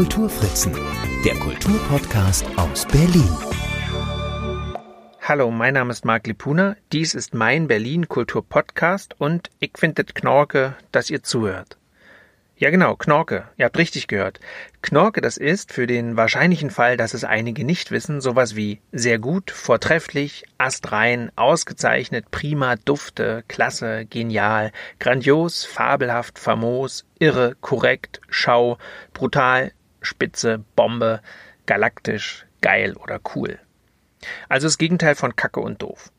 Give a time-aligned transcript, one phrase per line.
[0.00, 0.72] Kulturfritzen,
[1.26, 3.28] der Kulturpodcast aus Berlin.
[5.20, 6.74] Hallo, mein Name ist Marc Lipuna.
[6.90, 11.76] Dies ist mein Berlin Kulturpodcast und ich finde es Knorke, dass ihr zuhört.
[12.56, 13.48] Ja genau, Knorke.
[13.58, 14.40] Ihr habt richtig gehört.
[14.80, 19.18] Knorke, das ist, für den wahrscheinlichen Fall, dass es einige nicht wissen, sowas wie sehr
[19.18, 28.78] gut, vortrefflich, astrein, ausgezeichnet, prima, dufte, klasse, genial, grandios, fabelhaft, famos, irre, korrekt, schau,
[29.12, 31.20] brutal, spitze, Bombe,
[31.66, 33.58] galaktisch, geil oder cool.
[34.48, 36.10] Also das Gegenteil von Kacke und doof.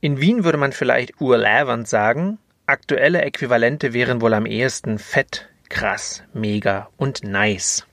[0.00, 6.22] In Wien würde man vielleicht urlävernd sagen, aktuelle Äquivalente wären wohl am ehesten fett, krass,
[6.32, 7.84] mega und nice.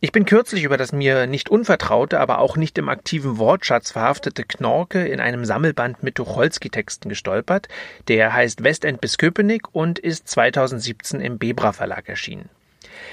[0.00, 4.44] Ich bin kürzlich über das mir nicht unvertraute, aber auch nicht im aktiven Wortschatz verhaftete
[4.44, 7.66] Knorke in einem Sammelband mit Tucholsky-Texten gestolpert.
[8.06, 12.48] Der heißt Westend bis Köpenick und ist 2017 im Bebra Verlag erschienen.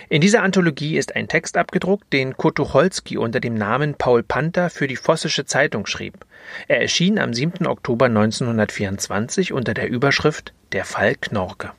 [0.09, 4.87] In dieser Anthologie ist ein Text abgedruckt, den Kurt unter dem Namen Paul Panther für
[4.87, 6.25] die Vossische Zeitung schrieb.
[6.67, 7.65] Er erschien am 7.
[7.67, 11.71] Oktober 1924 unter der Überschrift Der Fall Knorke.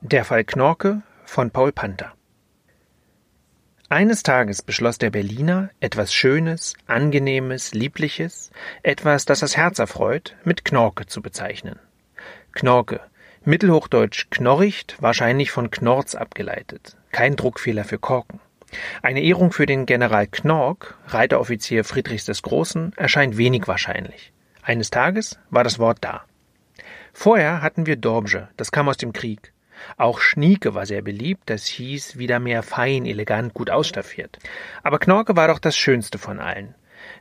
[0.00, 2.12] Der Fall Knorke von Paul Panther
[3.90, 8.50] Eines Tages beschloss der Berliner, etwas Schönes, Angenehmes, Liebliches,
[8.82, 11.78] etwas, das das Herz erfreut, mit Knorke zu bezeichnen.
[12.52, 13.00] Knorke,
[13.44, 16.96] mittelhochdeutsch knorricht, wahrscheinlich von Knorz abgeleitet.
[17.12, 18.40] Kein Druckfehler für Korken.
[19.02, 24.32] Eine Ehrung für den General Knork, Reiteroffizier Friedrichs des Großen, erscheint wenig wahrscheinlich.
[24.62, 26.24] Eines Tages war das Wort da.
[27.12, 29.52] Vorher hatten wir Dorbje, das kam aus dem Krieg.
[29.96, 34.38] Auch Schnieke war sehr beliebt, das hieß wieder mehr fein, elegant, gut ausstaffiert.
[34.82, 36.74] Aber Knorke war doch das Schönste von allen.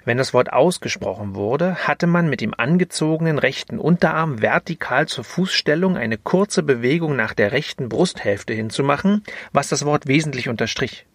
[0.06, 5.98] Wenn das Wort ausgesprochen wurde, hatte man mit dem angezogenen rechten Unterarm vertikal zur Fußstellung
[5.98, 11.06] eine kurze Bewegung nach der rechten Brusthälfte hinzumachen, was das Wort wesentlich unterstrich.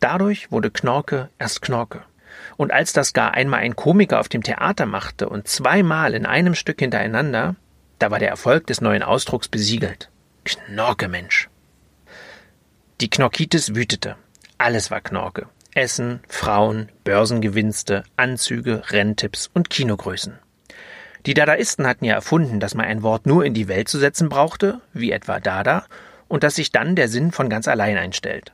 [0.00, 2.02] Dadurch wurde Knorke erst Knorke.
[2.56, 6.54] Und als das gar einmal ein Komiker auf dem Theater machte und zweimal in einem
[6.54, 7.56] Stück hintereinander,
[7.98, 10.10] da war der Erfolg des neuen Ausdrucks besiegelt.
[10.46, 11.48] Knorke-Mensch.
[13.00, 14.16] Die Knorkitis wütete.
[14.58, 15.48] Alles war Knorke.
[15.74, 20.38] Essen, Frauen, Börsengewinste, Anzüge, Renntipps und Kinogrößen.
[21.26, 24.28] Die Dadaisten hatten ja erfunden, dass man ein Wort nur in die Welt zu setzen
[24.28, 25.84] brauchte, wie etwa Dada,
[26.28, 28.52] und dass sich dann der Sinn von ganz allein einstellt.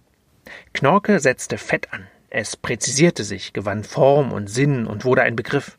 [0.72, 2.08] Knorke setzte Fett an.
[2.30, 5.76] Es präzisierte sich, gewann Form und Sinn und wurde ein Begriff.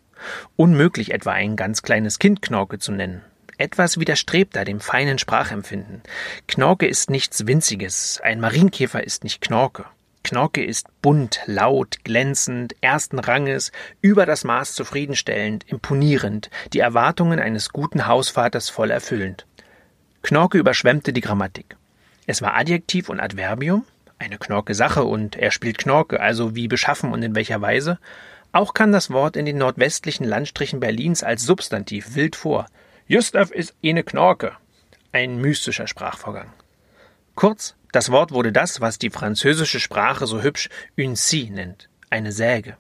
[0.56, 3.24] Unmöglich etwa ein ganz kleines Kind Knorke zu nennen.
[3.64, 6.04] Etwas widerstrebt dem feinen Sprachempfinden.
[6.50, 9.86] Knorke ist nichts Winziges, ein Marienkäfer ist nicht Knorke.
[10.22, 17.70] Knorke ist bunt, laut, glänzend, ersten Ranges, über das Maß zufriedenstellend, imponierend, die Erwartungen eines
[17.70, 19.46] guten Hausvaters voll erfüllend.
[20.24, 21.78] Knorke überschwemmte die Grammatik.
[22.28, 23.86] Es war Adjektiv und Adverbium,
[24.20, 27.98] eine Knorke Sache und er spielt Knorke, also wie beschaffen und in welcher Weise.
[28.52, 32.66] Auch kam das Wort in den nordwestlichen Landstrichen Berlins als Substantiv wild vor.
[33.10, 34.54] Gustav ist eine Knorke.
[35.12, 36.54] Ein mystischer Sprachvorgang.
[37.36, 42.32] Kurz, das Wort wurde das, was die französische Sprache so hübsch une scie nennt, eine
[42.32, 42.78] Säge.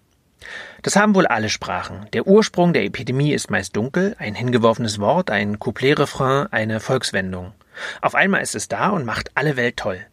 [0.81, 2.07] Das haben wohl alle Sprachen.
[2.13, 7.53] Der Ursprung der Epidemie ist meist dunkel, ein hingeworfenes Wort, ein Couplet-Refrain, eine Volkswendung.
[8.01, 10.05] Auf einmal ist es da und macht alle Welt toll.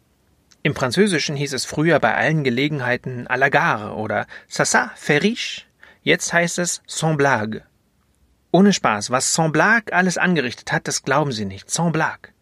[0.61, 5.23] Im Französischen hieß es früher bei allen Gelegenheiten à la gare oder ça ça, fait
[5.23, 5.65] riche.
[6.03, 7.63] Jetzt heißt es sans blague.
[8.53, 11.71] Ohne Spaß, was Saint-Blac alles angerichtet hat, das glauben Sie nicht.
[11.71, 12.33] Saint-Blac.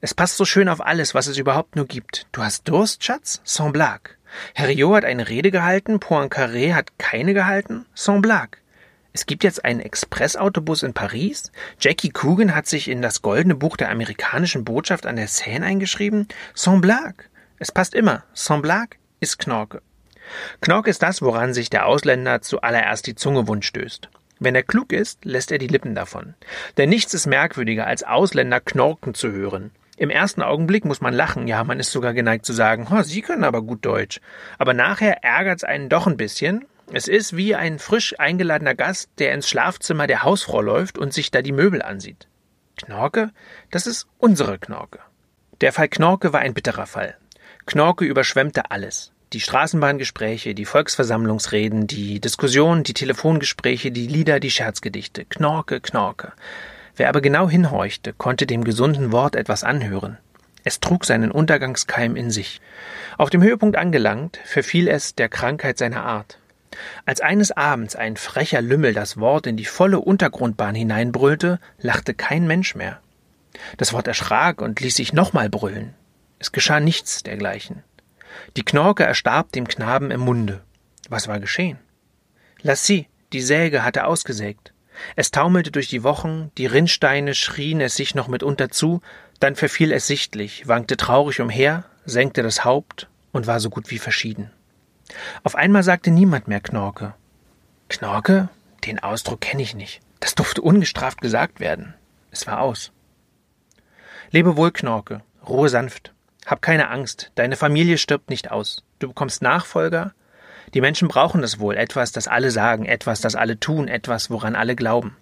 [0.00, 2.26] Es passt so schön auf alles, was es überhaupt nur gibt.
[2.32, 3.42] Du hast Durst, Schatz?
[3.44, 4.16] Saint-Blac.
[4.54, 7.84] Herriot hat eine Rede gehalten, Poincaré hat keine gehalten?
[7.94, 8.62] Saint-Blac.
[9.12, 11.52] Es gibt jetzt einen Expressautobus in Paris.
[11.78, 16.26] Jackie Coogan hat sich in das goldene Buch der amerikanischen Botschaft an der Seine eingeschrieben.
[16.54, 17.28] Saint-Blac.
[17.58, 18.24] Es passt immer.
[18.32, 19.82] Saint-Blac ist Knorke.
[20.62, 24.08] Knorke ist das, woran sich der Ausländer zuallererst die Zunge wund stößt.
[24.42, 26.34] Wenn er klug ist, lässt er die Lippen davon.
[26.78, 29.70] Denn nichts ist merkwürdiger, als Ausländer knorken zu hören.
[29.98, 33.20] Im ersten Augenblick muss man lachen, ja, man ist sogar geneigt zu sagen, oh, Sie
[33.20, 34.18] können aber gut Deutsch.
[34.56, 36.64] Aber nachher ärgert's einen doch ein bisschen.
[36.90, 41.30] Es ist wie ein frisch eingeladener Gast, der ins Schlafzimmer der Hausfrau läuft und sich
[41.30, 42.26] da die Möbel ansieht.
[42.78, 43.30] Knorke?
[43.70, 45.00] Das ist unsere Knorke.
[45.60, 47.18] Der Fall Knorke war ein bitterer Fall.
[47.66, 55.24] Knorke überschwemmte alles die Straßenbahngespräche, die Volksversammlungsreden, die Diskussionen, die Telefongespräche, die Lieder, die Scherzgedichte.
[55.24, 56.32] Knorke, Knorke.
[56.96, 60.18] Wer aber genau hinhorchte, konnte dem gesunden Wort etwas anhören.
[60.64, 62.60] Es trug seinen Untergangskeim in sich.
[63.18, 66.38] Auf dem Höhepunkt angelangt, verfiel es der Krankheit seiner Art.
[67.06, 72.46] Als eines Abends ein frecher Lümmel das Wort in die volle Untergrundbahn hineinbrüllte, lachte kein
[72.46, 73.00] Mensch mehr.
[73.76, 75.94] Das Wort erschrak und ließ sich nochmal brüllen.
[76.38, 77.82] Es geschah nichts dergleichen.
[78.56, 80.62] Die Knorke erstarb dem Knaben im Munde.
[81.08, 81.78] Was war geschehen?
[82.62, 84.72] Lassie, die Säge hatte ausgesägt.
[85.16, 89.00] Es taumelte durch die Wochen, die Rinnsteine schrien es sich noch mitunter zu,
[89.38, 93.98] dann verfiel es sichtlich, wankte traurig umher, senkte das Haupt und war so gut wie
[93.98, 94.50] verschieden.
[95.42, 97.14] Auf einmal sagte niemand mehr Knorke.
[97.88, 98.48] Knorke?
[98.84, 100.00] Den Ausdruck kenne ich nicht.
[100.20, 101.94] Das durfte ungestraft gesagt werden.
[102.30, 102.92] Es war aus.
[104.30, 106.12] Lebe wohl, Knorke, ruhe sanft.
[106.50, 108.82] Hab keine Angst, deine Familie stirbt nicht aus.
[108.98, 110.14] Du bekommst Nachfolger.
[110.74, 114.56] Die Menschen brauchen das wohl, etwas, das alle sagen, etwas, das alle tun, etwas, woran
[114.56, 115.16] alle glauben.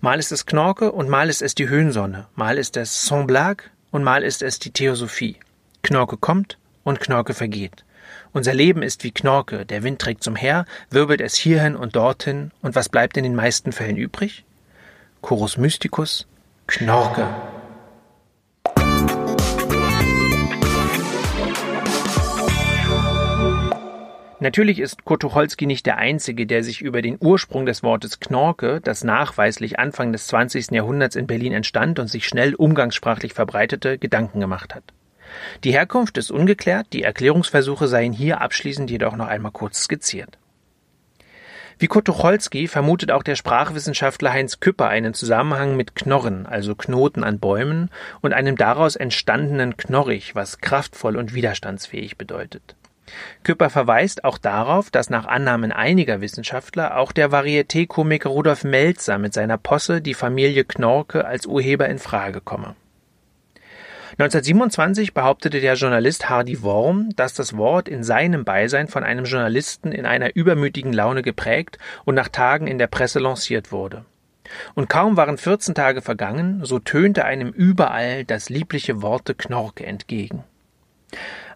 [0.00, 4.04] Mal ist es Knorke und mal ist es die Höhensonne, mal ist es Saint-Blague und
[4.04, 5.36] mal ist es die Theosophie.
[5.82, 7.84] Knorke kommt und Knorke vergeht.
[8.32, 12.52] Unser Leben ist wie Knorke, der Wind trägt zum Her, wirbelt es hierhin und dorthin,
[12.62, 14.44] und was bleibt in den meisten Fällen übrig?
[15.22, 16.28] Chorus Mysticus,
[16.68, 17.26] Knorke.
[24.42, 28.80] Natürlich ist Kurt Tucholsky nicht der Einzige, der sich über den Ursprung des Wortes Knorke,
[28.80, 30.72] das nachweislich Anfang des 20.
[30.72, 34.82] Jahrhunderts in Berlin entstand und sich schnell umgangssprachlich verbreitete, Gedanken gemacht hat.
[35.62, 40.38] Die Herkunft ist ungeklärt, die Erklärungsversuche seien hier abschließend jedoch noch einmal kurz skizziert.
[41.78, 47.22] Wie Kurt Tucholsky vermutet auch der Sprachwissenschaftler Heinz Küpper einen Zusammenhang mit Knorren, also Knoten
[47.22, 47.90] an Bäumen,
[48.22, 52.74] und einem daraus entstandenen Knorrig, was kraftvoll und widerstandsfähig bedeutet.
[53.44, 59.34] Küpper verweist auch darauf, dass nach Annahmen einiger Wissenschaftler auch der Varieté-Komiker Rudolf Melzer mit
[59.34, 62.76] seiner Posse die Familie Knorke als Urheber in Frage komme.
[64.18, 69.90] 1927 behauptete der Journalist Hardy Worm, dass das Wort in seinem Beisein von einem Journalisten
[69.90, 74.04] in einer übermütigen Laune geprägt und nach Tagen in der Presse lanciert wurde.
[74.74, 80.44] Und kaum waren 14 Tage vergangen, so tönte einem überall das liebliche Worte Knorke entgegen.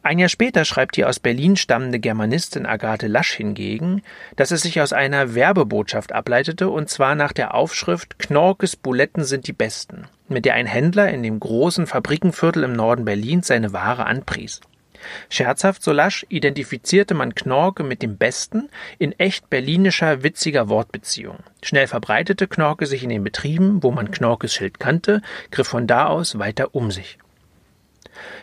[0.06, 4.02] Ein Jahr später schreibt die aus Berlin stammende Germanistin Agathe Lasch hingegen,
[4.36, 9.48] dass es sich aus einer Werbebotschaft ableitete, und zwar nach der Aufschrift Knorkes Buletten sind
[9.48, 14.06] die besten, mit der ein Händler in dem großen Fabrikenviertel im Norden Berlins seine Ware
[14.06, 14.60] anpries.
[15.28, 18.68] Scherzhaft so lasch identifizierte man Knorke mit dem Besten
[19.00, 21.38] in echt berlinischer, witziger Wortbeziehung.
[21.64, 25.20] Schnell verbreitete Knorke sich in den Betrieben, wo man Knorkes Schild kannte,
[25.50, 27.18] griff von da aus weiter um sich.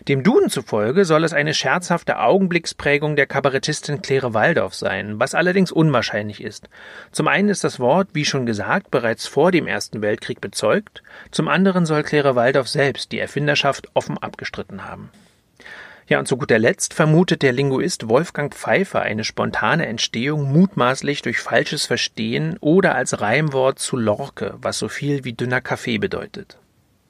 [0.08, 5.72] Dem Duden zufolge soll es eine scherzhafte Augenblicksprägung der Kabarettistin Claire Waldorf sein, was allerdings
[5.72, 6.70] unwahrscheinlich ist.
[7.12, 11.48] Zum einen ist das Wort, wie schon gesagt, bereits vor dem Ersten Weltkrieg bezeugt, zum
[11.48, 15.10] anderen soll Claire Waldorf selbst die Erfinderschaft offen abgestritten haben.
[16.08, 21.40] Ja, und zu guter Letzt vermutet der Linguist Wolfgang Pfeiffer eine spontane Entstehung mutmaßlich durch
[21.40, 26.58] falsches Verstehen oder als Reimwort zu Lorke, was so viel wie dünner Kaffee bedeutet.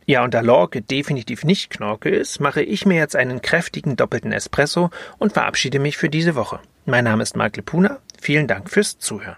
[0.05, 4.31] Ja, und da Lorke definitiv nicht Knorke ist, mache ich mir jetzt einen kräftigen doppelten
[4.31, 6.59] Espresso und verabschiede mich für diese Woche.
[6.85, 7.99] Mein Name ist Mark Lepuna.
[8.21, 9.37] Vielen Dank fürs Zuhören.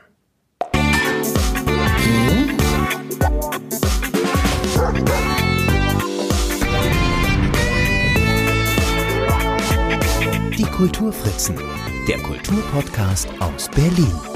[10.57, 11.55] Die Kulturfritzen,
[12.07, 14.34] der Kulturpodcast aus Berlin.